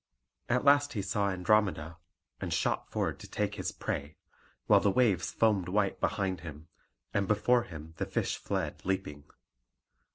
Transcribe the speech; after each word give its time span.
At 0.49 0.65
last 0.65 0.93
he 0.93 1.03
saw 1.03 1.29
Andromeda, 1.29 1.95
and 2.39 2.51
shot 2.51 2.89
forward 2.89 3.19
to 3.19 3.29
take 3.29 3.53
his 3.53 3.71
prey, 3.71 4.15
while 4.65 4.79
the 4.79 4.89
waves 4.89 5.29
foamed 5.31 5.69
white 5.69 5.99
behind 5.99 6.39
him, 6.39 6.67
and 7.13 7.27
before 7.27 7.65
him 7.65 7.93
the 7.97 8.07
fish 8.07 8.35
fled 8.37 8.83
leaping. 8.83 9.25